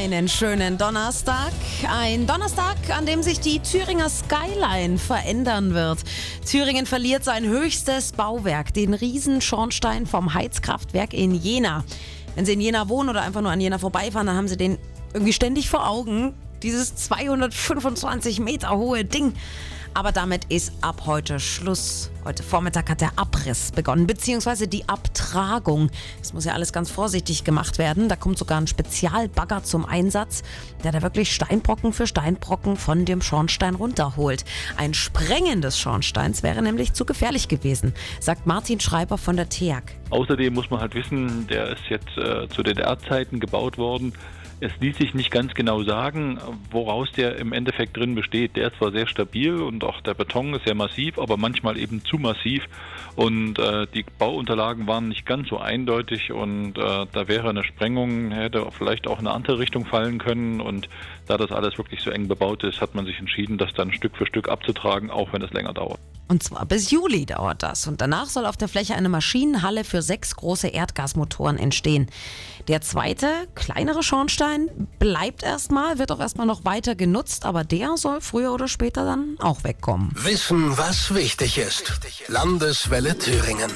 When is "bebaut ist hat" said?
62.28-62.94